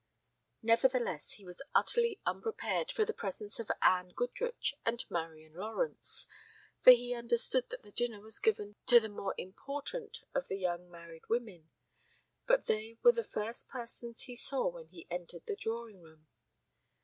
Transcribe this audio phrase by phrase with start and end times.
[0.63, 6.25] Nevertheless, he was utterly unprepared for the presence of Anne Goodrich and Marian Lawrence,
[6.81, 10.89] for he understood that the dinner was given to the more important of the young
[10.89, 11.69] married women.
[12.47, 16.25] But they were the first persons he saw when he entered the drawing room.